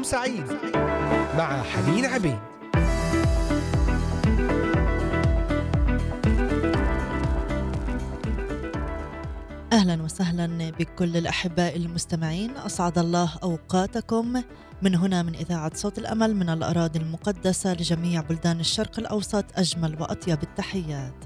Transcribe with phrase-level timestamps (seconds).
[0.00, 0.46] يوم سعيد
[1.38, 2.38] مع حنين عبيد.
[9.72, 12.56] أهلا وسهلا بكل الأحباء المستمعين.
[12.56, 14.42] أسعد الله أوقاتكم.
[14.82, 20.42] من هنا من إذاعة صوت الأمل من الأراضي المقدسة لجميع بلدان الشرق الأوسط أجمل وأطيب
[20.42, 21.24] التحيات.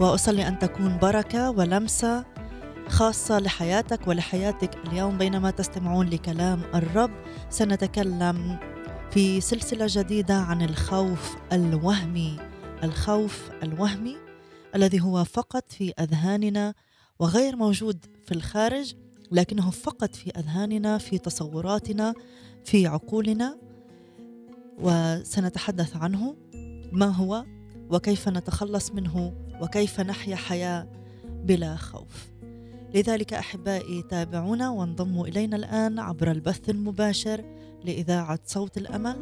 [0.00, 2.24] وأصلي أن تكون بركة ولمسة
[2.88, 7.10] خاصة لحياتك ولحياتك اليوم بينما تستمعون لكلام الرب.
[7.50, 8.58] سنتكلم
[9.10, 12.36] في سلسلة جديدة عن الخوف الوهمي.
[12.82, 14.16] الخوف الوهمي
[14.74, 16.74] الذي هو فقط في أذهاننا
[17.18, 18.94] وغير موجود في الخارج
[19.32, 22.14] لكنه فقط في أذهاننا في تصوراتنا
[22.64, 23.58] في عقولنا.
[24.78, 26.36] وسنتحدث عنه
[26.92, 27.44] ما هو
[27.90, 30.88] وكيف نتخلص منه وكيف نحيا حياة
[31.24, 32.33] بلا خوف.
[32.94, 37.44] لذلك أحبائي تابعونا وانضموا إلينا الآن عبر البث المباشر
[37.84, 39.16] لإذاعة صوت الأمل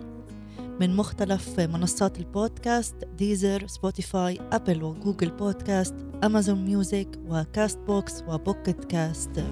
[0.81, 8.37] من مختلف منصات البودكاست Deezer Spotify Apple و Google Podcast Amazon Music و Castbox و
[8.37, 9.45] Pocket Casts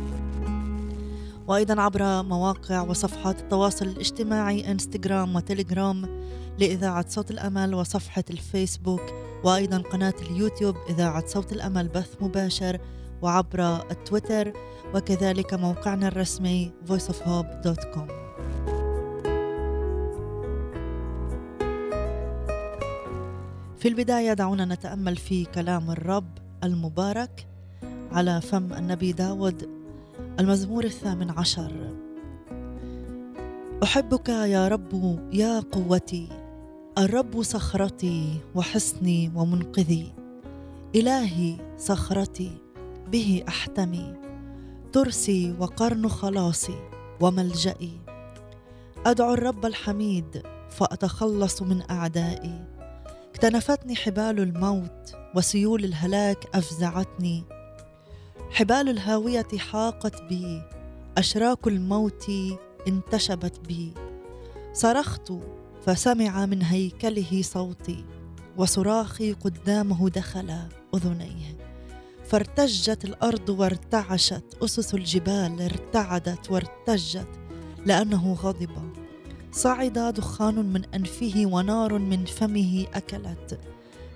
[1.46, 6.20] وأيضا عبر مواقع وصفحات التواصل الاجتماعي انستغرام وتليجرام
[6.58, 9.02] لإذاعة صوت الأمل وصفحة الفيسبوك
[9.44, 12.78] وأيضا قناة اليوتيوب إذاعة صوت الأمل بث مباشر
[13.22, 14.52] وعبر التويتر
[14.94, 18.20] وكذلك موقعنا الرسمي voiceofhope.com
[23.78, 26.28] في البداية دعونا نتأمل في كلام الرب
[26.64, 27.46] المبارك
[28.12, 29.68] على فم النبي داود
[30.40, 31.72] المزمور الثامن عشر.
[33.82, 36.28] أحبك يا رب يا قوتي
[36.98, 40.12] الرب صخرتي وحصني ومنقذي
[40.94, 42.69] إلهي صخرتي.
[43.12, 44.14] به أحتمي
[44.92, 46.78] ترسي وقرن خلاصي
[47.20, 48.00] وملجئي.
[49.06, 52.64] أدعو الرب الحميد فأتخلص من أعدائي.
[53.30, 57.44] اكتنفتني حبال الموت وسيول الهلاك أفزعتني.
[58.50, 60.62] حبال الهاوية حاقت بي
[61.18, 62.30] أشراك الموت
[62.88, 63.94] انتشبت بي.
[64.72, 65.32] صرخت
[65.86, 68.04] فسمع من هيكله صوتي
[68.56, 70.54] وصراخي قدامه دخل
[70.94, 71.59] أذنيه.
[72.30, 77.28] فارتجت الأرض وارتعشت أسس الجبال ارتعدت وارتجت
[77.86, 78.70] لأنه غضب.
[79.52, 83.60] صعد دخان من أنفه ونار من فمه أكلت.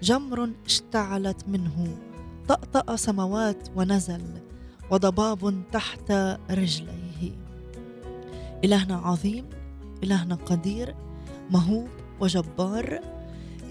[0.03, 1.97] جمر اشتعلت منه.
[2.49, 4.23] طأطأ سموات ونزل
[4.91, 6.13] وضباب تحت
[6.51, 7.33] رجليه.
[8.65, 9.45] إلهنا عظيم
[10.03, 10.95] إلهنا قدير
[11.51, 11.89] مهوب
[12.21, 13.01] وجبار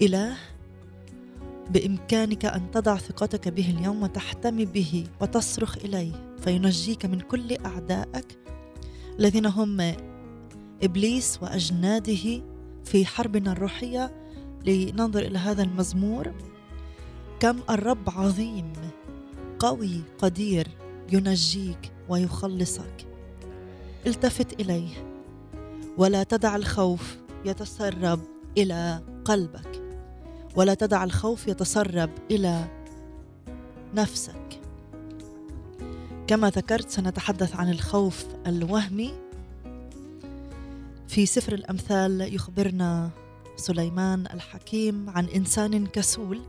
[0.02, 0.36] إله
[1.70, 8.38] بإمكانك أن تضع ثقتك به اليوم وتحتمي به وتصرخ إليه فينجيك من كل أعدائك
[9.18, 9.94] الذين هم
[10.82, 12.42] إبليس وأجناده
[12.84, 14.24] في حربنا الروحية.
[14.66, 16.32] لننظر إلى هذا المزمور.
[17.40, 18.72] كم الرب عظيم
[19.58, 20.68] قوي قدير
[21.12, 23.06] ينجيك ويخلصك.
[24.06, 24.88] التفت إليه
[25.98, 28.20] ولا تدع الخوف يتسرب
[28.58, 29.83] إلى قلبك.
[30.56, 32.64] ولا تدع الخوف يتسرب إلى
[33.94, 34.60] نفسك.
[36.26, 39.14] كما ذكرت سنتحدث عن الخوف الوهمي.
[41.08, 43.10] في سفر الأمثال يخبرنا
[43.56, 46.40] سليمان الحكيم عن إنسان كسول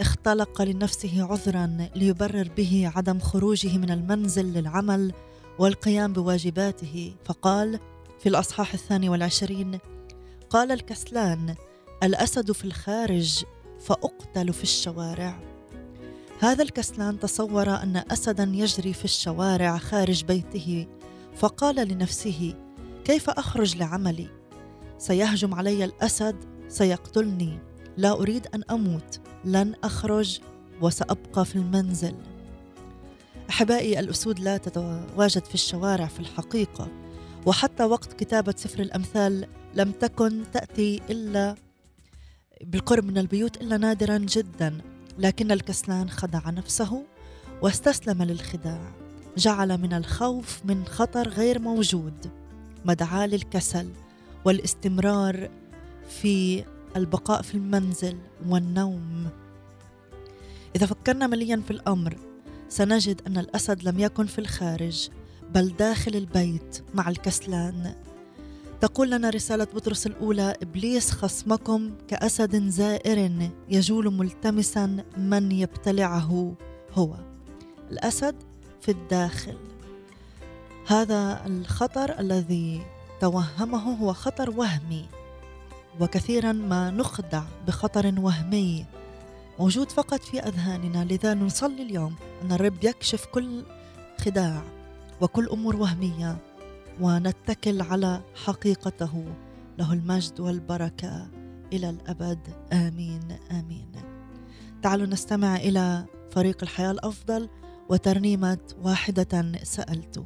[0.00, 5.12] اختلق لنفسه عذرا ليبرر به عدم خروجه من المنزل للعمل
[5.58, 7.14] والقيام بواجباته.
[7.24, 7.78] فقال
[8.20, 9.78] في الأصحاح الثاني والعشرين
[10.50, 11.54] قال الكسلان
[12.02, 13.44] الأسد في الخارج
[13.80, 15.40] فأقتل في الشوارع.
[16.40, 20.86] هذا الكسلان تصور أن أسدا يجري في الشوارع خارج بيته
[21.36, 22.54] فقال لنفسه
[23.04, 24.28] كيف أخرج لعملي؟
[24.98, 26.36] سيهجم علي الأسد
[26.68, 27.58] سيقتلني.
[27.96, 30.40] لا أريد أن أموت لن أخرج
[30.80, 32.14] وسأبقى في المنزل.
[33.50, 36.88] أحبائي الأسود لا تتواجد في الشوارع في الحقيقة
[37.46, 41.54] وحتى وقت كتابة سفر الأمثال لم تكن تأتي إلا
[42.64, 44.78] بالقرب من البيوت إلا نادرا جدا
[45.18, 47.02] لكن الكسلان خدع نفسه
[47.62, 48.92] واستسلم للخداع.
[49.36, 52.30] جعل من الخوف من خطر غير موجود.
[52.84, 53.88] مدعاة للكسل
[54.44, 55.50] والاستمرار
[56.08, 56.64] في
[56.96, 58.16] البقاء في المنزل
[58.48, 59.28] والنوم.
[60.76, 62.16] إذا فكرنا مليا في الأمر
[62.68, 65.08] سنجد أن الأسد لم يكن في الخارج
[65.54, 67.94] بل داخل البيت مع الكسلان.
[68.80, 76.54] تقول لنا رسالة بطرس الأولى إبليس خصمكم كأسد زائر يجول ملتمسا من يبتلعه
[76.92, 77.14] هو
[77.90, 78.34] الأسد
[78.80, 79.56] في الداخل.
[80.86, 82.82] هذا الخطر الذي
[83.20, 85.04] توهمه هو خطر وهمي
[86.00, 88.86] وكثيرا ما نخدع بخطر وهمي.
[89.58, 92.14] موجود فقط في أذهاننا لذا نصلي اليوم.
[92.42, 93.62] أن الرب يكشف كل
[94.20, 94.62] خداع
[95.20, 96.36] وكل أمور وهمية.
[97.00, 99.24] ونتكل على حقيقته.
[99.78, 101.28] له المجد والبركة
[101.72, 102.38] إلى الأبد.
[102.72, 103.92] آمين آمين.
[104.82, 107.48] تعالوا نستمع إلى فريق الحياة الأفضل
[107.88, 110.24] وترنيمة واحدة سألت.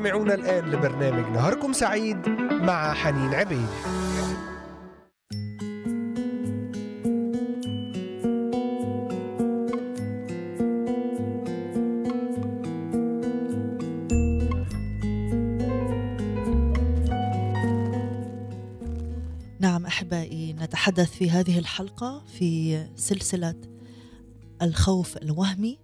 [0.00, 3.68] تستمعون الآن لبرنامج نهاركم سعيد مع حنين عبيد.
[19.60, 23.54] نعم أحبائي نتحدث في هذه الحلقة في سلسلة
[24.62, 25.78] الخوف الوهمي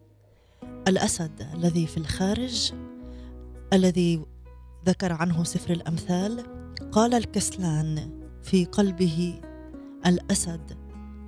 [0.89, 2.73] الأسد الذي في الخارج
[3.73, 4.27] الذي
[4.87, 6.47] ذكر عنه سفر الأمثال
[6.93, 9.41] قال الكسلان في قلبه
[10.07, 10.77] الأسد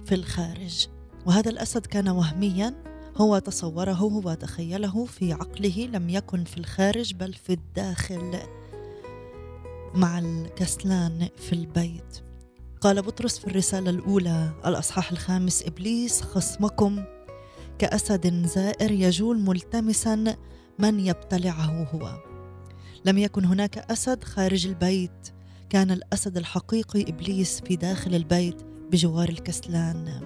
[0.04, 0.86] في الخارج.
[1.26, 2.74] وهذا الأسد كان وهميا
[3.16, 8.38] هو تصوره هو تخيله في عقله لم يكن في الخارج بل في الداخل
[9.94, 12.18] مع الكسلان في البيت.
[12.80, 17.04] قال بطرس في الرسالة الأولى الأصحاح الخامس إبليس خصمكم
[17.78, 20.36] كأسد زائر يجول ملتمسا
[20.78, 22.10] من يبتلعه هو.
[23.04, 25.28] لم يكن هناك أسد خارج البيت.
[25.70, 30.20] كان الأسد الحقيقي إبليس في داخل البيت بجوار الكسلان.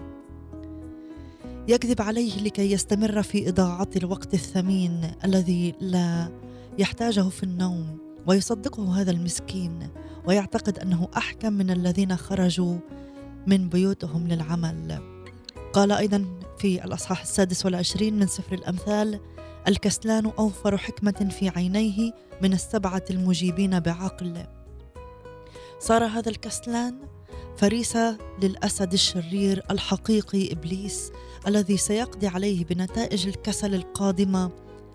[1.68, 6.30] يكذب عليه لكي يستمر في إضاعة الوقت الثمين الذي لا
[6.78, 9.88] يحتاجه في النوم ويصدقه هذا المسكين
[10.26, 12.78] ويعتقد أنه أحكم من الذين خرجوا
[13.46, 14.98] من بيوتهم للعمل.
[15.72, 16.26] قال أيضا
[16.58, 19.20] في الأصحاح السادس والعشرين من سفر الأمثال
[19.68, 24.46] الكسلان أوفر حكمة في عينيه من السبعة المجيبين بعقل.
[25.80, 26.98] صار هذا الكسلان
[27.56, 31.12] فريسة للأسد الشرير الحقيقي إبليس
[31.46, 34.50] الذي سيقضي عليه بنتائج الكسل القادمة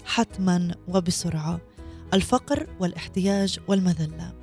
[0.06, 1.60] حتما وبسرعة
[2.14, 4.34] الفقر والاحتياج والمذلة.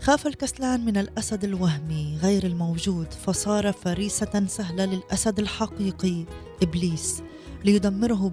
[0.00, 6.24] خاف الكسلان من الأسد الوهمي غير الموجود فصار فريسة سهلة للأسد الحقيقي
[6.62, 7.22] إبليس
[7.64, 8.28] ليدمره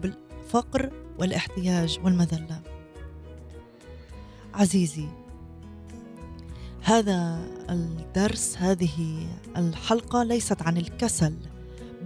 [0.47, 2.61] بالفقر والاحتياج والمذلة.
[4.53, 5.07] عزيزي
[6.81, 9.27] هذا الدرس هذه
[9.57, 11.33] الحلقة ليست عن الكسل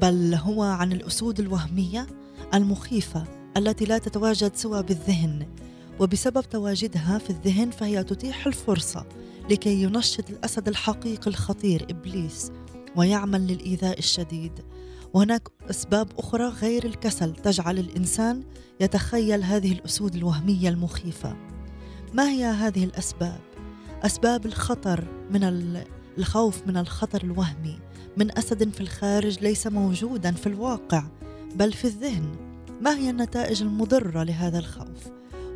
[0.01, 2.07] بل هو عن الأسود الوهمية
[2.53, 3.23] المخيفة
[3.57, 5.47] التي لا تتواجد سوى بالذهن.
[5.99, 9.05] وبسبب تواجدها في الذهن فهي تتيح الفرصة
[9.49, 12.51] لكي ينشط الأسد الحقيقي الخطير إبليس
[12.95, 14.51] ويعمل للإيذاء الشديد.
[15.13, 18.43] وهناك أسباب أخرى غير الكسل تجعل الإنسان
[18.79, 21.35] يتخيل هذه الأسود الوهمية المخيفة.
[22.13, 23.39] ما هي هذه الأسباب؟
[24.03, 25.83] أسباب الخطر من
[26.17, 27.79] الخوف من الخطر الوهمي.
[28.17, 31.03] من أسد في الخارج ليس موجودا في الواقع
[31.55, 32.35] بل في الذهن.
[32.81, 35.07] ما هي النتائج المضرة لهذا الخوف؟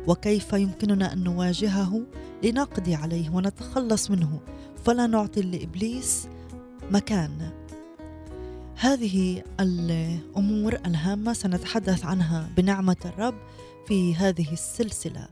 [0.06, 2.02] وكيف يمكننا أن نواجهه
[2.44, 4.40] لنقضي عليه ونتخلص منه؟
[4.84, 6.28] فلا نعطي لإبليس
[6.90, 7.65] مكان.
[8.78, 13.34] هذه الأمور الهامة سنتحدث عنها بنعمة الرب
[13.86, 15.28] في هذه السلسلة.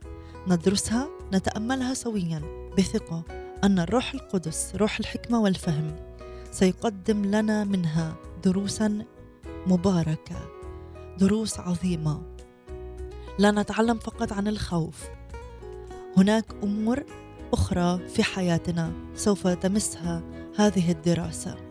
[0.48, 2.42] ندرسها نتأملها سويا
[2.78, 3.22] بثقة
[3.64, 5.96] أن الروح القدس روح الحكمة والفهم
[6.50, 9.04] سيقدم لنا منها دروسا
[9.66, 10.36] مباركة
[11.18, 12.22] دروس عظيمة.
[13.38, 15.04] لا نتعلم فقط عن الخوف
[16.16, 17.04] هناك أمور
[17.52, 20.22] أخرى في حياتنا سوف تمسها
[20.56, 21.63] هذه الدراسة.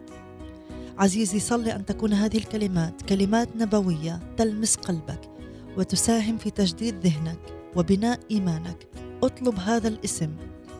[0.98, 5.30] عزيزي صلي أن تكون هذه الكلمات كلمات نبوية تلمس قلبك
[5.78, 7.40] وتساهم في تجديد ذهنك
[7.76, 8.88] وبناء إيمانك.
[9.24, 10.30] اطلب هذا الاسم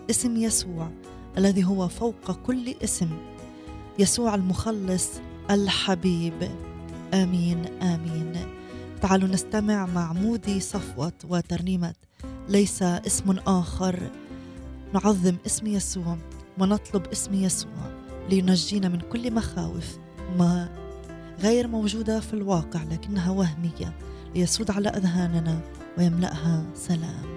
[0.10, 0.91] اسم يسوع
[1.38, 3.10] الذي هو فوق كل اسم.
[4.00, 5.10] يسوع المخلص
[5.50, 6.51] الحبيب.
[7.13, 8.34] آمين آمين.
[9.01, 11.93] تعالوا نستمع مع مودي صفوت وترنيمة
[12.50, 14.00] ليس اسم آخر.
[14.93, 16.17] نعظم اسم يسوع
[16.60, 17.91] ونطلب اسم يسوع
[18.29, 19.98] لينجينا من كل مخاوف.
[20.37, 20.69] ما
[21.41, 23.93] غير موجودة في الواقع لكنها وهمية
[24.35, 25.59] ليسود على أذهاننا
[25.97, 27.32] ويملأها سلام.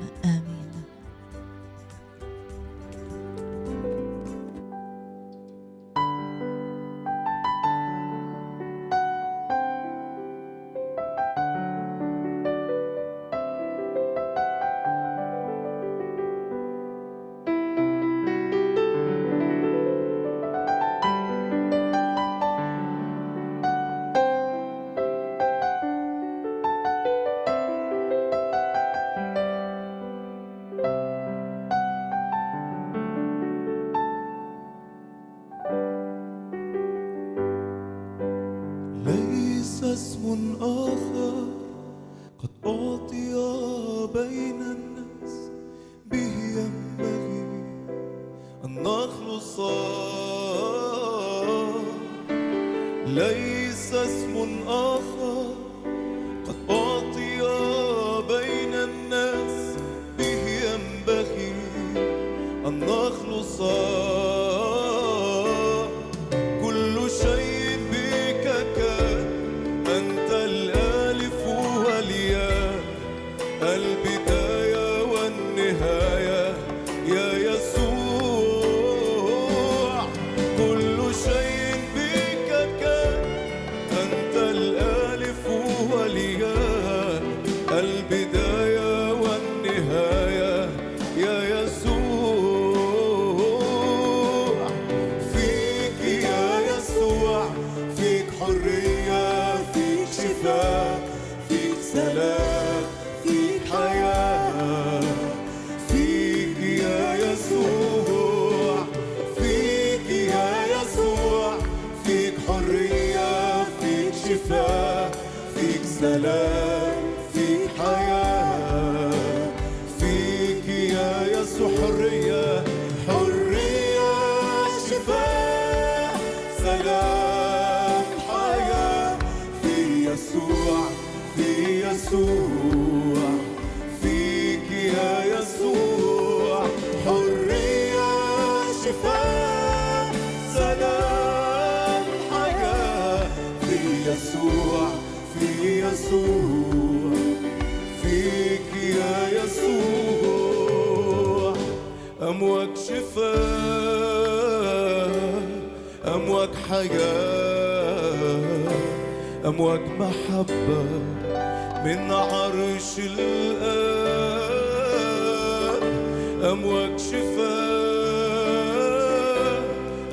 [166.53, 168.47] أمواج شفاء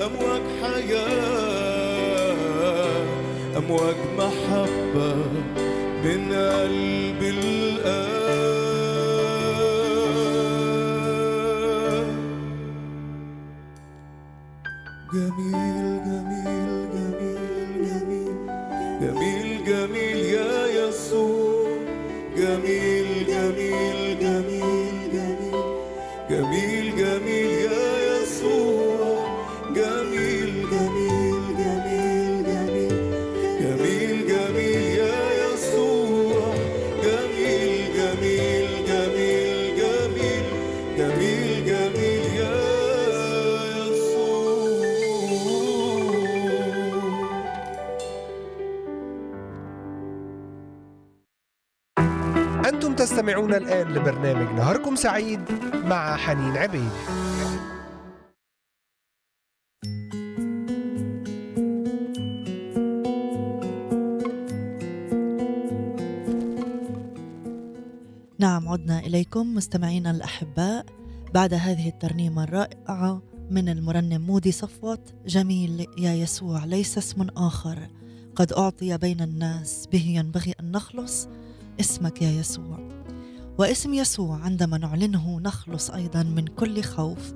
[0.05, 2.35] أمواج حياة
[3.57, 5.15] أمواج محبة
[6.03, 8.22] من قلب الآب
[55.03, 55.39] سعيد
[55.85, 56.91] مع حنين عبيد.
[68.39, 70.85] نعم عدنا إليكم مستمعينا الأحباء
[71.33, 75.13] بعد هذه الترنيمة الرائعة من المرنم مودي صفوت.
[75.25, 77.87] جميل يا يسوع ليس اسم آخر.
[78.35, 81.27] قد أعطي بين الناس به ينبغي أن نخلص.
[81.79, 82.92] اسمك يا يسوع.
[83.57, 87.33] واسم يسوع عندما نعلنه نخلص أيضا من كل خوف.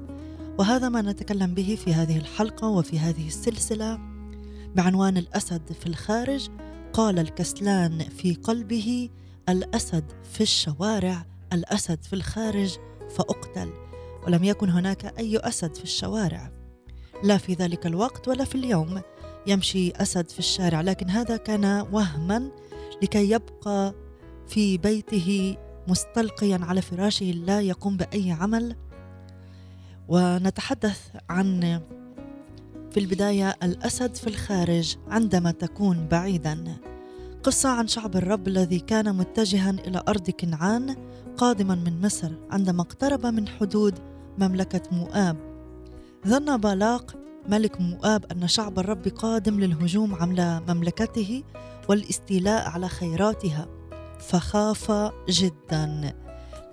[0.59, 3.99] وهذا ما نتكلم به في هذه الحلقة وفي هذه السلسلة
[4.75, 6.49] بعنوان الأسد في الخارج.
[6.93, 9.09] قال الكسلان في قلبه
[9.49, 10.03] الأسد
[10.33, 12.77] في الشوارع الأسد في الخارج
[13.09, 13.69] فأقتل.
[14.27, 16.51] ولم يكن هناك أي أسد في الشوارع.
[17.23, 19.01] لا في ذلك الوقت ولا في اليوم.
[19.47, 22.51] يمشي أسد في الشارع لكن هذا كان وهما
[23.01, 23.93] لكي يبقى
[24.47, 28.75] في بيته مستلقيا على فراشه لا يقوم بأي عمل.
[30.07, 31.81] ونتحدث عن
[32.91, 36.77] في البداية الأسد في الخارج عندما تكون بعيدا.
[37.43, 40.95] قصة عن شعب الرب الذي كان متجها إلى أرض كنعان
[41.37, 43.93] قادما من مصر عندما اقترب من حدود
[44.37, 45.37] مملكة مؤاب.
[46.27, 47.15] ظن بالاق
[47.49, 51.43] ملك مؤاب أن شعب الرب قادم للهجوم على مملكته
[51.89, 53.76] والاستيلاء على خيراتها.
[54.19, 56.13] فخاف جدا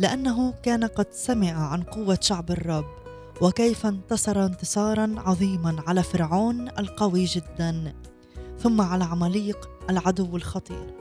[0.00, 3.04] لأنه كان قد سمع عن قوة شعب الرب
[3.40, 7.94] وكيف انتصر انتصارا عظيما على فرعون القوي جدا
[8.58, 10.94] ثم على عماليق العدو الخطير.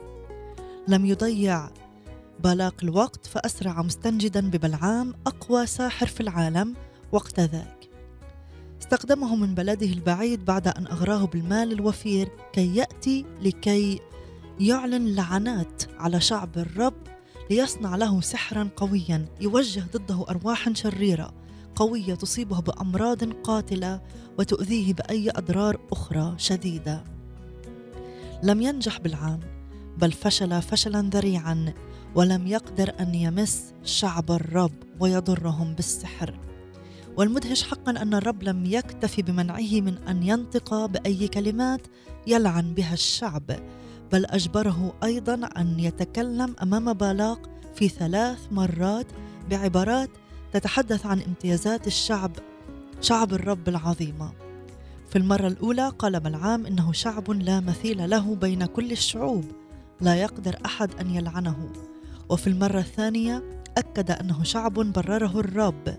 [0.88, 1.70] لم يضيع
[2.40, 6.74] بالاق الوقت فأسرع مستنجدا ببلعام أقوى ساحر في العالم
[7.12, 7.88] وقت ذاك.
[8.82, 14.00] استخدمه من بلده البعيد بعد أن أغراه بالمال الوفير كي يأتي لكي
[14.60, 16.94] يعلن لعنات على شعب الرب
[17.50, 21.34] ليصنع له سحرا قويا يوجه ضده أرواحا شريرة
[21.76, 24.00] قوية تصيبه بأمراض قاتلة
[24.38, 27.04] وتؤذيه بأي أضرار أخرى شديدة.
[28.42, 29.40] لم ينجح بالعام
[29.98, 31.74] بل فشل فشلا ذريعا
[32.14, 36.40] ولم يقدر أن يمس شعب الرب ويضرهم بالسحر.
[37.16, 41.86] والمدهش حقا أن الرب لم يكتف بمنعه من أن ينطق بأي كلمات
[42.26, 43.50] يلعن بها الشعب
[44.14, 49.06] بل أجبره أيضا أن يتكلم أمام بالاق في ثلاث مرات
[49.50, 50.10] بعبارات
[50.52, 52.30] تتحدث عن امتيازات الشعب
[53.00, 54.32] شعب الرب العظيمه
[55.10, 59.44] في المرة الأولى قال بلعام إنه شعب لا مثيل له بين كل الشعوب
[60.00, 61.68] لا يقدر أحد أن يلعنه.
[62.28, 65.98] وفي المرة الثانية أكد أنه شعب برره الرب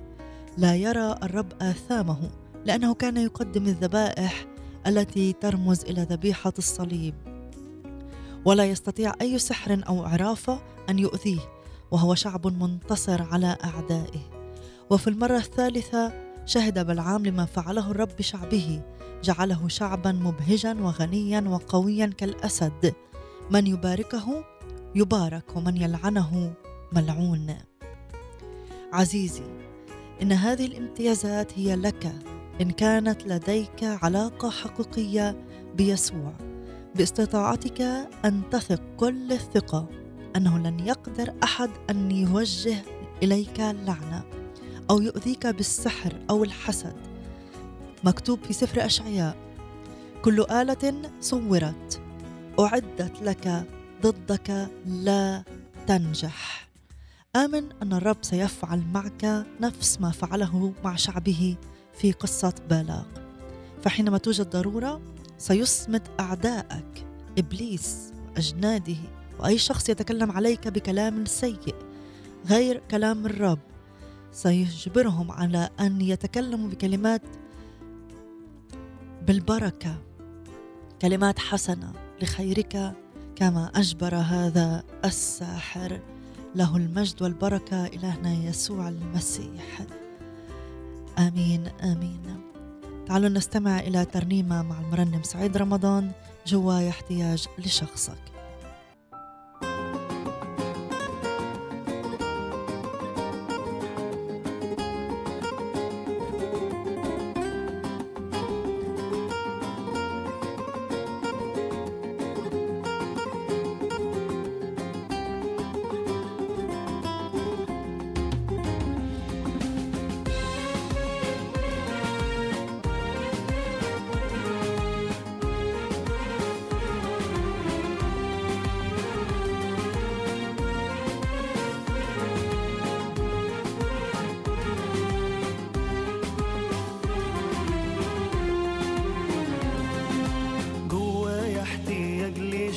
[0.57, 2.29] لا يرى الرب آثامه
[2.65, 4.45] لأنه كان يقدم الذبائح
[4.87, 7.34] التي ترمز إلى ذبيحة الصليب.
[8.45, 11.39] ولا يستطيع أي سحر أو عرافة أن يؤذيه
[11.91, 14.19] وهو شعب منتصر على أعدائه.
[14.89, 16.13] وفي المرة الثالثة
[16.45, 18.81] شهد بلعام لما فعله الرب بشعبه
[19.23, 22.93] جعله شعبا مبهجا وغنيا وقويا كالأسد.
[23.51, 24.43] من يباركه؟
[24.95, 26.53] يبارك ومن يلعنه؟
[26.93, 27.55] ملعون.
[28.93, 29.43] عزيزي
[30.21, 32.11] إن هذه الامتيازات هي لك
[32.61, 35.35] إن كانت لديك علاقة حقيقية
[35.75, 36.54] بيسوع.
[36.95, 37.81] باستطاعتك
[38.25, 39.87] أن تثق كل الثقة
[40.35, 42.83] أنه لن يقدر أحد أن يوجه
[43.23, 44.23] إليك اللعنة
[44.89, 46.95] أو يؤذيك بالسحر أو الحسد.
[48.03, 49.37] مكتوب في سفر أشعياء.
[50.21, 52.01] كل آلة صورت.
[52.59, 53.65] أعدت لك
[54.01, 55.43] ضدك لا
[55.87, 56.67] تنجح.
[57.35, 61.55] آمن أن الرب سيفعل معك نفس ما فعله مع شعبه
[61.93, 63.07] في قصة بالاق.
[63.81, 65.01] فحينما توجد ضرورة
[65.37, 67.05] سيصمت أعدائك
[67.37, 68.97] إبليس وأجناده
[69.39, 71.75] وأي شخص يتكلم عليك بكلام سيء
[72.49, 73.59] غير كلام الرب.
[74.31, 77.21] سيجبرهم على أن يتكلموا بكلمات
[79.27, 79.97] بالبركة
[81.01, 82.93] كلمات حسنة لخيرك
[83.35, 85.99] كما أجبر هذا الساحر.
[86.55, 89.85] له المجد والبركة إلهنا يسوع المسيح.
[91.19, 92.54] آمين آمين.
[93.07, 96.11] تعالوا نستمع إلى ترنيمة مع المرنم سعيد رمضان
[96.47, 98.34] جواي احتياج لشخصك.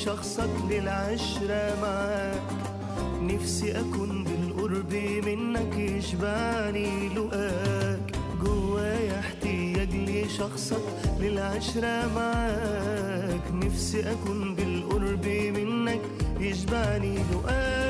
[0.08, 2.42] شخصك للعشرة معاك.
[3.22, 4.92] نفسي أكون بالقرب
[5.26, 8.00] منك يشبعني لقاك
[8.42, 10.82] جوايا احتياج لشخصك
[11.20, 13.52] للعشرة معاك.
[13.52, 16.00] نفسي أكون بالقرب منك
[16.40, 17.87] يشبعني لقاك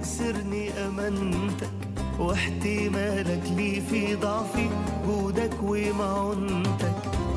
[0.00, 1.70] تأسرني أمانتك
[2.18, 4.68] واحتمالك لي في ضعفي
[5.06, 6.94] جودك ومعونتك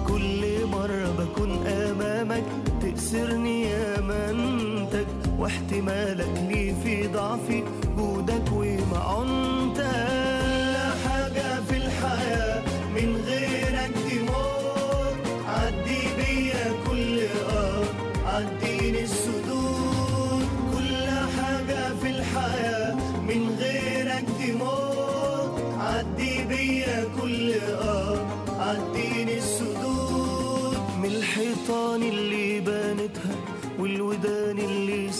[0.07, 2.43] كل مرة بكون أمامك
[2.81, 5.07] تأسرني أمانتك
[5.39, 7.63] واحتمالك لي في ضعفي.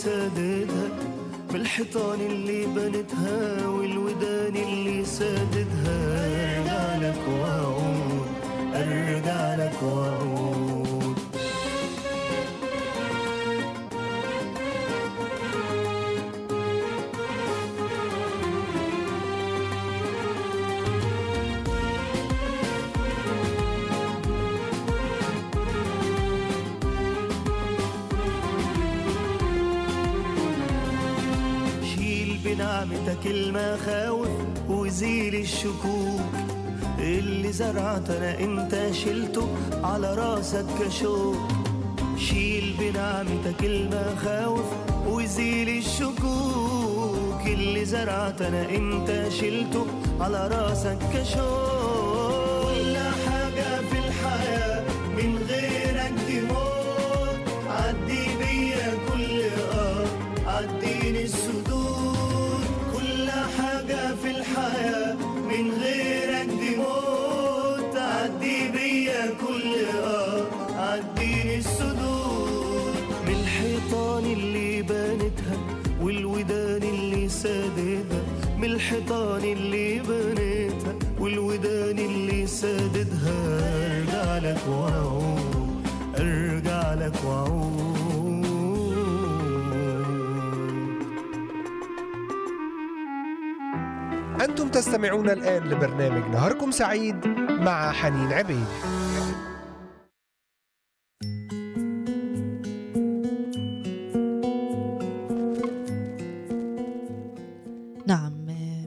[0.04, 0.88] سادتها
[1.50, 5.98] من الحيطان اللي بنتها والودان اللي سادتها
[6.58, 8.28] أرجع لك وأعود
[8.76, 10.83] أرجع لك وأعود.
[33.04, 34.28] بنعمتك المخاوف
[34.70, 36.34] وزيل الشكوك.
[37.00, 39.48] اللي زرعت أنا إنت شلته
[39.84, 41.52] على راسك كشوك.
[42.18, 44.66] شيل بنعمتك المخاوف
[45.08, 47.42] وزيل الشكوك.
[47.46, 49.86] اللي زرعت أنا إنت شلته
[50.20, 51.73] على راسك كشوك.
[78.94, 83.34] الحيطان اللي بنيتها والودان اللي سادتها
[83.86, 85.88] ارجع لك واعود
[86.20, 87.74] ارجع لك واعود
[94.42, 98.66] أنتم تستمعون الآن لبرنامج نهاركم سعيد مع حنين عبيد.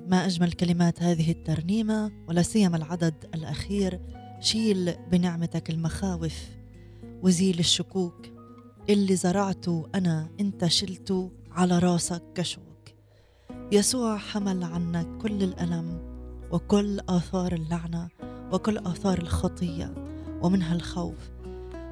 [0.06, 4.00] ما أجمل كلمات هذه الترنيمة ولا سيما العدد الأخير.
[4.40, 6.34] شيل بنعمتك المخاوف
[7.22, 8.26] وزيل الشكوك.
[8.90, 12.66] اللي زرعته أنا أنت شلته على راسك كشوك.
[13.72, 15.98] يسوع حمل عنك كل الألم
[16.50, 18.08] وكل آثار اللعنة
[18.52, 19.94] وكل آثار الخطية
[20.42, 21.30] ومنها الخوف.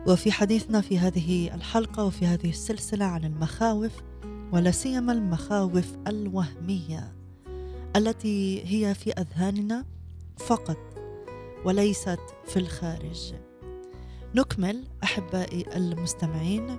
[0.06, 3.92] وفي حديثنا في هذه الحلقة وفي هذه السلسلة عن المخاوف
[4.52, 7.23] ولا سيما المخاوف الوهمية.
[7.96, 9.84] التي هي في أذهاننا
[10.36, 10.78] فقط
[11.64, 13.34] وليست في الخارج.
[14.34, 16.78] نكمل أحبائي المستمعين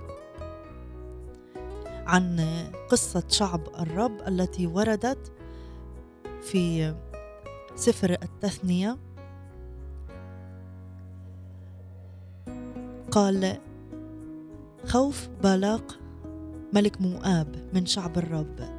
[2.06, 2.40] عن
[2.90, 5.32] قصة شعب الرب التي وردت
[6.40, 6.94] في
[7.74, 8.96] سفر التثنية.
[13.10, 13.58] قال
[14.86, 15.98] خوف بالاق
[16.72, 18.75] ملك موآب من شعب الرب.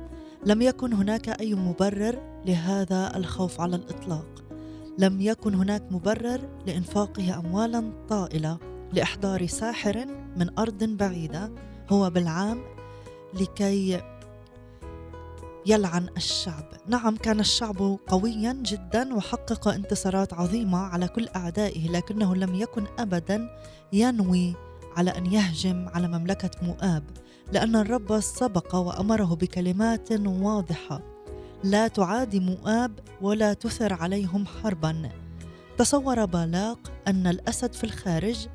[0.47, 4.43] لم يكن هناك أي مبرر لهذا الخوف على الإطلاق.
[4.97, 8.57] لم يكن هناك مبرر لإنفاقه أموالا طائلة
[8.93, 10.05] لإحضار ساحر
[10.38, 11.51] من أرض بعيدة
[11.89, 12.63] هو بالعام
[13.33, 14.01] لكي
[15.65, 16.65] يلعن الشعب.
[16.88, 23.49] نعم كان الشعب قويا جدا وحقق انتصارات عظيمة على كل أعدائه لكنه لم يكن ابدا
[23.93, 24.66] ينوي
[24.97, 27.03] على أن يهجم على مملكة مؤاب
[27.53, 31.01] لأن الرب سبق وأمره بكلمات واضحة.
[31.63, 35.10] لا تعادي مؤاب ولا تثر عليهم حربا.
[35.77, 38.47] تصور بالاق أن الأسد في الخارج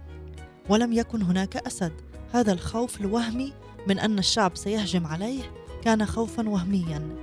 [0.68, 1.92] ولم يكن هناك أسد.
[2.32, 3.52] هذا الخوف الوهمي
[3.88, 5.42] من أن الشعب سيهجم عليه
[5.82, 7.16] كان خوفا وهميا.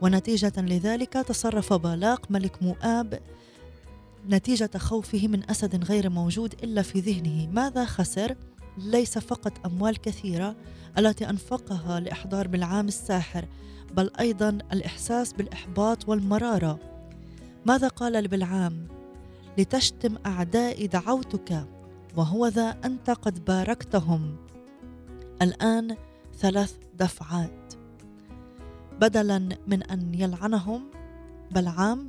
[0.00, 3.20] ونتيجة لذلك تصرف بالاق ملك مؤاب
[4.28, 7.46] نتيجة خوفه من أسد غير موجود إلا في ذهنه.
[7.52, 8.36] ماذا خسر؟
[8.78, 10.56] ليس فقط أموال كثيرة
[10.98, 13.44] التي أنفقها لإحضار بالعام الساحر
[13.96, 16.78] بل أيضا الإحساس بالإحباط والمرارة.
[17.66, 18.88] ماذا قال لبلعام
[19.58, 21.66] لتشتم اعدائي دعوتك
[22.16, 24.36] وهو ذا أنت قد باركتهم.
[25.42, 25.96] الآن
[26.38, 27.74] ثلاث دفعات.
[29.00, 30.84] بدلا من أن يلعنهم
[31.50, 32.08] بلعام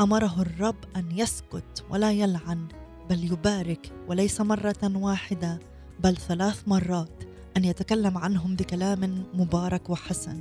[0.00, 2.68] أمره الرب أن يسكت ولا يلعن.
[3.10, 5.58] بل يبارك وليس مرة واحدة
[6.00, 7.24] بل ثلاث مرات
[7.56, 10.40] أن يتكلم عنهم بكلام مبارك وحسن.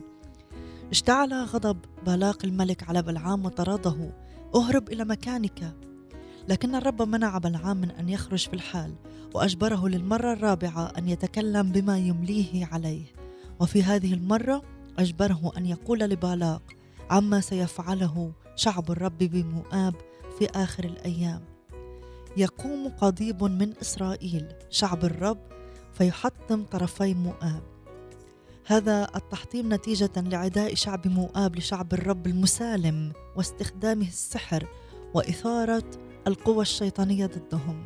[0.91, 4.13] اشتعل غضب بالاق الملك على بلعام وطرده
[4.55, 5.75] اهرب إلى مكانك.
[6.49, 8.95] لكن الرب منع بلعام من أن يخرج في الحال
[9.33, 13.05] وأجبره للمرة الرابعة أن يتكلم بما يمليه عليه.
[13.59, 14.61] وفي هذه المرة
[14.99, 16.61] أجبره أن يقول لبالاق
[17.09, 19.95] عما سيفعله شعب الرب بمؤاب
[20.39, 21.56] في آخر الأيام.
[22.37, 25.39] يقوم قضيب من إسرائيل شعب الرب
[25.93, 27.63] فيحطم طرفي مؤاب.
[28.65, 34.67] هذا التحطيم نتيجة لعداء شعب مؤاب لشعب الرب المسالم واستخدامه السحر
[35.13, 35.91] وإثارة
[36.27, 37.83] القوى الشيطانية ضدهم.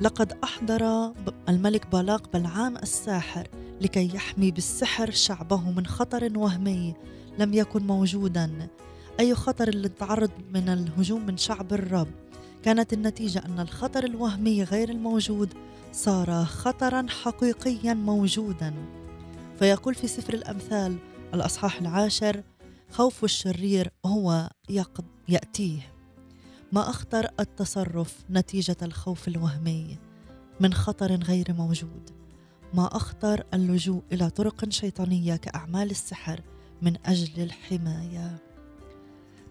[0.00, 1.12] لقد أحضر
[1.48, 3.48] الملك بالاق بلعام الساحر
[3.80, 6.94] لكي يحمي بالسحر شعبه من خطر وهمي
[7.38, 8.68] لم يكن موجودا
[9.20, 12.08] أي خطر اللي تعرض من الهجوم من شعب الرب.
[12.62, 15.54] كانت النتيجة أن الخطر الوهمي غير الموجود
[15.92, 18.74] صار خطرا حقيقيا موجودا.
[19.58, 20.96] فيقول في سفر الأمثال
[21.34, 22.42] الأصحاح العاشر
[22.90, 24.50] خوف الشرير هو
[25.28, 25.92] يأتيه.
[26.72, 29.98] ما أخطر التصرف نتيجة الخوف الوهمي
[30.60, 32.10] من خطر غير موجود؟
[32.74, 36.40] ما أخطر اللجوء إلى طرق شيطانية كأعمال السحر
[36.82, 38.49] من أجل الحماية؟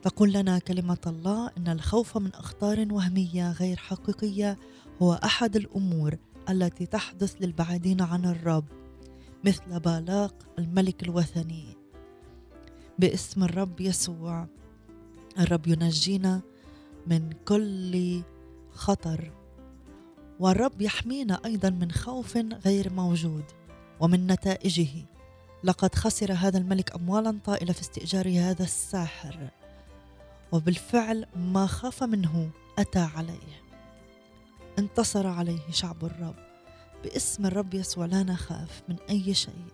[0.02, 4.58] تقول لنا كلمة الله أن الخوف من أخطار وهمية غير حقيقية
[5.02, 6.18] هو أحد الأمور
[6.50, 8.66] التي تحدث للبعيدين عن الرب
[9.44, 11.78] مثل بالاق الملك الوثني.
[13.00, 14.48] باسم الرب يسوع
[15.40, 16.42] الرب ينجينا
[17.08, 18.22] من كل
[18.72, 19.32] خطر.
[20.40, 23.44] والرب يحمينا أيضا من خوف غير موجود
[24.00, 25.06] ومن نتائجه.
[25.64, 29.59] لقد خسر هذا الملك اموالا طائلة في استئجار هذا الساحر.
[30.52, 33.62] وبالفعل ما خاف منه أتى عليه.
[34.80, 36.36] انتصر عليه شعب الرب
[37.04, 39.72] باسم الرب يسوع لا نخاف من أي شيء.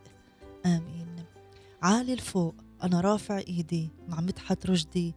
[0.65, 1.15] آمين.
[1.81, 5.13] عالي الفوق أنا رافع إيدي مع مدحت رشدي.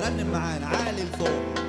[0.00, 0.66] رنم معانا.
[0.66, 1.59] عالي لفوق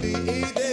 [0.00, 0.71] be ide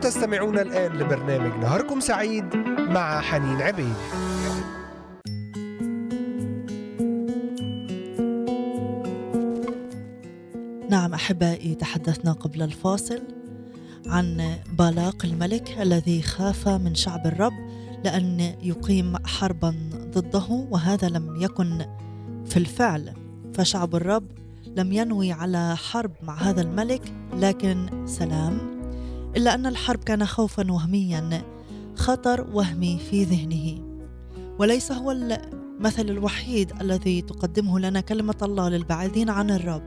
[0.00, 3.94] تستمعون الآن لبرنامج نهاركم سعيد مع حنين عبيد.
[10.90, 13.22] نعم أحبائي تحدثنا قبل الفاصل
[14.06, 17.52] عن بالاق الملك الذي خاف من شعب الرب
[18.04, 21.86] لأن يقيم حربا ضده وهذا لم يكن
[22.46, 23.12] في الفعل.
[23.54, 24.24] فشعب الرب
[24.76, 28.69] لم ينوي على حرب مع هذا الملك لكن سلام.
[29.36, 31.42] إلا أن الحرب كان خوفا وهميا
[31.96, 33.82] خطر وهمي في ذهنه.
[34.58, 39.82] وليس هو المثل الوحيد الذي تقدمه لنا كلمة الله للبعيدين عن الرب.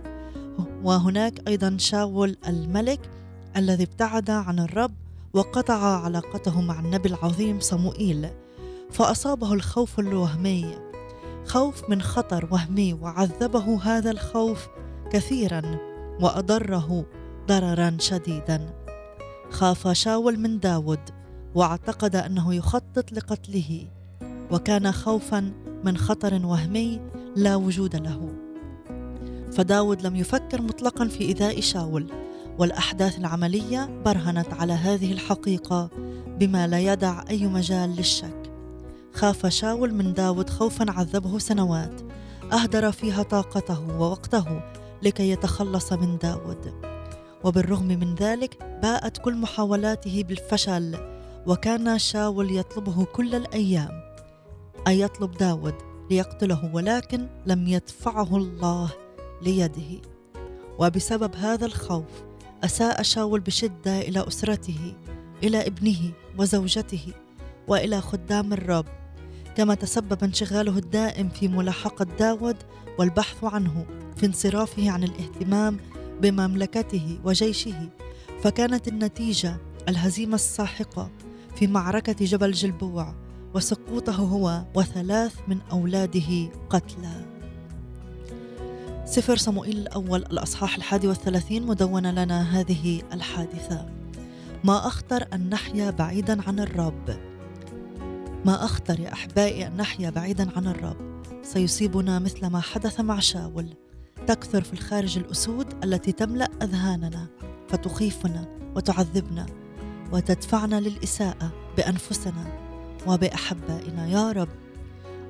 [0.84, 3.00] وهناك أيضا شاول الملك
[3.58, 4.94] الذي ابتعد عن الرب
[5.34, 8.28] وقطع علاقته مع النبي العظيم صموئيل
[8.92, 10.66] فأصابه الخوف الوهمي.
[11.46, 14.68] خوف من خطر وهمي وعذبه هذا الخوف
[15.12, 15.62] كثيرا
[16.22, 17.06] وأضره
[17.48, 18.83] ضررا شديدا.
[19.54, 21.00] خاف شاول من داود
[21.56, 23.88] واعتقد أنه يخطط لقتله
[24.52, 25.52] وكان خوفا
[25.84, 27.00] من خطر وهمي
[27.36, 28.30] لا وجود له.
[29.52, 32.12] فداود لم يفكر مطلقا في إيذاء شاول
[32.60, 35.90] والأحداث العملية برهنت على هذه الحقيقة
[36.40, 38.52] بما لا يدع أي مجال للشك.
[39.14, 42.02] خاف شاول من داود خوفا عذبه سنوات
[42.54, 44.62] أهدر فيها طاقته ووقته
[45.04, 46.93] لكي يتخلص من داود.
[47.44, 50.98] وبالرغم من ذلك باءت كل محاولاته بالفشل
[51.48, 54.04] وكان شاول يطلبه كل الأيام.
[54.88, 55.76] أن يطلب داود
[56.12, 58.92] ليقتله ولكن لم يدفعه الله
[59.42, 60.02] ليده.
[60.80, 62.24] وبسبب هذا الخوف
[62.64, 64.94] أساء شاول بشدة إلى أسرته
[65.44, 67.14] إلى ابنه وزوجته
[67.68, 68.86] وإلى خدام الرب.
[69.56, 72.58] كما تسبب انشغاله الدائم في ملاحقة داود
[73.00, 73.86] والبحث عنه
[74.16, 75.78] في انصرافه عن الاهتمام
[76.22, 77.90] بمملكته وجيشه
[78.44, 79.58] فكانت النتيجة
[79.90, 81.12] الهزيمة الساحقة
[81.56, 83.16] في معركة جبل جلبوع
[83.54, 87.26] وسقوطه هو وثلاث من أولاده قتلى.
[89.06, 93.90] سفر صموئيل الأول الأصحاح الحادي والثلاثين مدونة لنا هذه الحادثة.
[94.64, 97.18] ما أخطر أن نحيا بعيدا عن الرب.
[98.46, 101.24] ما أخطر يا أحبائي أن نحيا بعيدا عن الرب.
[101.44, 103.68] سيصيبنا مثل ما حدث مع شاول.
[104.28, 107.28] تكثر في الخارج الأسود التي تملأ أذهاننا
[107.70, 109.46] فتخيفنا وتعذبنا
[110.12, 112.58] وتدفعنا للإساءة بأنفسنا
[113.08, 114.08] وبأحبائنا.
[114.08, 114.50] يا رب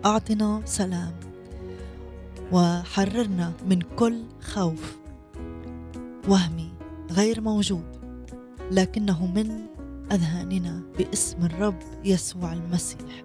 [0.06, 1.14] أعطنا سلام
[2.52, 4.98] وحررنا من كل خوف.
[6.28, 6.72] وهمي
[7.12, 7.86] غير موجود
[8.72, 9.66] لكنه من
[10.12, 13.24] أذهاننا باسم الرب يسوع المسيح.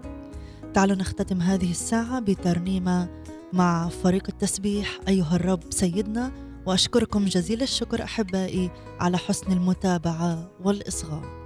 [0.74, 3.08] تعالوا نختتم هذه الساعة بترنيمة
[3.52, 6.32] مع فريق التسبيح أيها الرب سيدنا
[6.66, 8.70] وأشكركم جزيل الشكر أحبائي
[9.00, 11.37] على حسن المتابعة والإصغاء.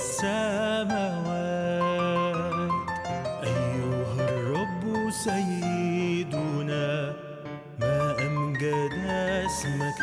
[0.00, 1.20] السماوات.
[3.42, 6.88] أيها الرب سيدنا
[7.80, 8.92] ما أمجد
[9.46, 10.00] اسمك؟